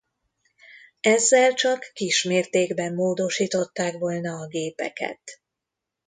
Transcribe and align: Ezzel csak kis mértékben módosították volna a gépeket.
Ezzel 0.99 1.53
csak 1.53 1.91
kis 1.93 2.23
mértékben 2.23 2.93
módosították 2.93 3.97
volna 3.97 4.33
a 4.39 4.47
gépeket. 4.47 5.21